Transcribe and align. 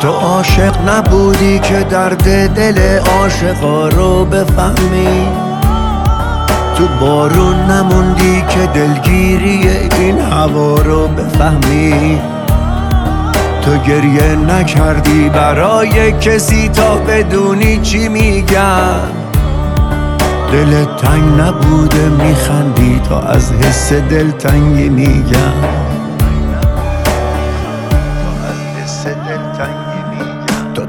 تو 0.00 0.08
عاشق 0.08 0.88
نبودی 0.88 1.58
که 1.58 1.86
درد 1.90 2.54
دل 2.54 2.98
عاشقا 2.98 3.88
رو 3.88 4.24
بفهمی؟ 4.24 5.26
تو 6.76 6.88
بارون 7.00 7.56
نموندی 7.56 8.44
که 8.48 8.66
دلگیری 8.74 9.68
این 9.98 10.20
هوا 10.20 10.74
رو 10.74 11.08
بفهمی؟ 11.08 12.20
تو 13.62 13.76
گریه 13.76 14.34
نکردی 14.34 15.28
برای 15.28 16.12
کسی 16.12 16.68
تا 16.68 16.96
بدونی 16.96 17.78
چی 17.78 18.08
میگم؟ 18.08 19.00
دل 20.52 20.84
تنگ 20.84 21.40
نبوده 21.40 22.08
میخندی 22.08 23.00
تا 23.08 23.20
از 23.20 23.52
حس 23.52 23.92
دلتنگی 23.92 24.88
میگم. 24.88 25.87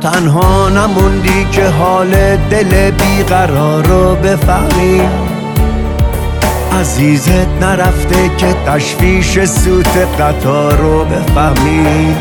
تنها 0.00 0.68
نموندی 0.68 1.46
که 1.52 1.68
حال 1.68 2.36
دل 2.50 2.90
بیقرار 2.90 3.86
رو 3.86 4.14
بفهمی. 4.14 5.00
عزیزت 6.80 7.48
نرفته 7.60 8.30
که 8.38 8.54
تشویش 8.66 9.44
سوت 9.44 9.96
قطار 10.20 10.76
رو 10.76 11.04
بفهمی. 11.04 12.16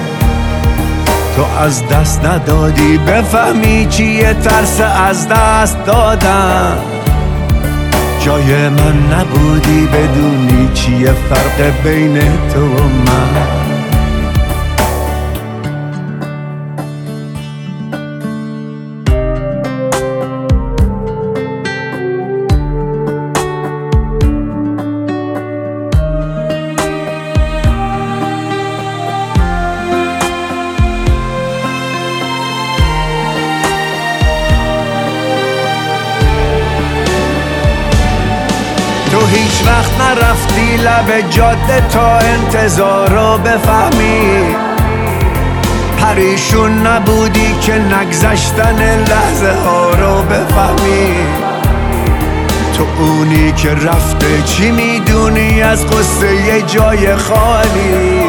تو 1.35 1.43
از 1.63 1.87
دست 1.87 2.25
ندادی 2.25 2.97
بفهمی 2.97 3.87
چیه 3.89 4.33
ترس 4.33 4.81
از 4.81 5.27
دست 5.27 5.85
دادن. 5.85 6.77
جای 8.19 8.69
من 8.69 9.13
نبودی 9.13 9.87
بدونی 9.87 10.69
چیه 10.73 11.11
فرق 11.11 11.83
بین 11.83 12.19
تو 12.53 12.61
و 12.61 12.83
من. 12.83 13.64
هیچ 39.35 39.67
وقت 39.67 39.91
نرفتی 40.01 40.77
لب 40.77 41.29
جاده 41.29 41.87
تا 41.89 42.17
انتظار 42.17 43.09
رو 43.09 43.37
بفهمی. 43.37 44.55
پریشون 45.97 46.87
نبودی 46.87 47.55
که 47.61 47.73
نگذشتن 47.73 49.03
لحظه 49.09 49.53
ها 49.65 49.89
رو 49.89 50.21
بفهمی. 50.21 51.07
تو 52.77 52.83
اونی 52.99 53.51
که 53.51 53.69
رفته 53.69 54.41
چی 54.45 54.71
می‌دونی 54.71 55.61
از 55.61 55.87
قصه 55.87 56.35
یه 56.35 56.61
جای 56.61 57.15
خالی؟ 57.15 58.21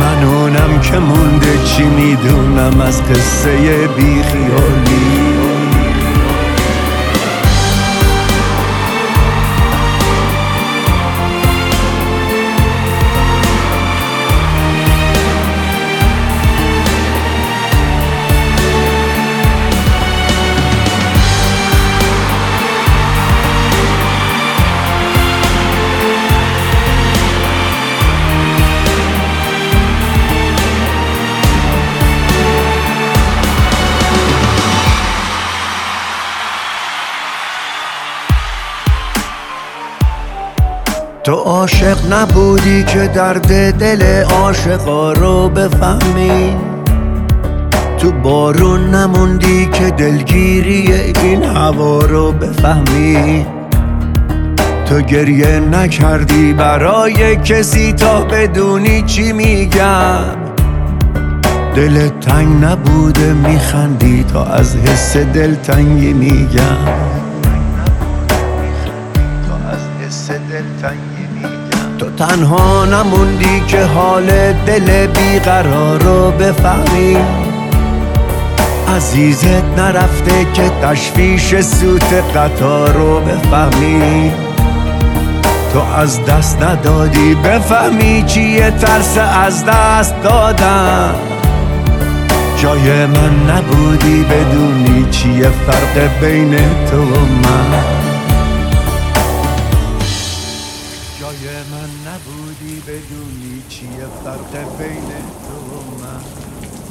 من 0.00 0.24
اونم 0.24 0.80
که 0.80 0.98
مونده 0.98 1.58
چی 1.64 1.82
می‌دونم 1.82 2.80
از 2.80 3.02
قصه 3.02 3.50
بیخیالی 3.96 5.41
تو 41.24 41.32
عاشق 41.32 42.12
نبودی 42.12 42.84
که 42.84 43.10
درد 43.14 43.78
دل 43.78 44.22
عاشقا 44.22 45.12
رو 45.12 45.48
بفهمی؟ 45.48 46.56
تو 47.98 48.12
بارون 48.12 48.80
نموندی 48.94 49.66
که 49.66 49.90
دلگیری 49.90 50.92
این 51.22 51.42
هوا 51.42 51.98
رو 51.98 52.32
بفهمی؟ 52.32 53.46
تو 54.86 55.00
گریه 55.00 55.60
نکردی 55.60 56.52
برای 56.52 57.36
کسی 57.36 57.92
تا 57.92 58.24
بدونی 58.24 59.02
چی 59.02 59.32
میگم؟ 59.32 60.24
دل 61.74 62.08
تنگ 62.08 62.64
نبوده 62.64 63.32
میخندی 63.32 64.24
تا 64.32 64.44
از 64.44 64.76
حس 64.76 65.16
دلتنگی 65.16 66.12
میگم. 66.12 67.22
تو 72.02 72.10
تنها 72.24 72.84
نموندی 72.84 73.60
که 73.68 73.84
حال 73.84 74.26
دل 74.66 75.06
بیقرار 75.06 76.02
رو 76.02 76.30
بفهمی. 76.30 77.16
عزیزت 78.96 79.78
نرفته 79.78 80.46
که 80.54 80.70
تشویش 80.82 81.60
سوت 81.60 82.12
قطار 82.36 82.92
رو 82.92 83.20
بفهمی. 83.20 84.32
تو 85.72 85.80
از 85.96 86.24
دست 86.24 86.62
ندادی 86.62 87.34
بفهمی 87.34 88.24
چیه 88.26 88.70
ترس 88.70 89.18
از 89.18 89.64
دست 89.64 90.14
دادن. 90.22 91.14
جای 92.56 93.06
من 93.06 93.50
نبودی 93.50 94.24
بدونی 94.24 95.06
چیه 95.10 95.48
فرق 95.66 96.20
بین 96.20 96.56
تو 96.90 97.02
و 97.02 97.20
من. 97.20 98.01
جای 102.86 102.96
من 102.96 103.02
نبودی 103.02 103.08
بدونی 103.08 103.62
چیه 103.68 104.06
فرق 104.24 104.78
بین 104.78 105.08
تو 105.48 105.54
و 105.54 106.04
من 106.04 106.81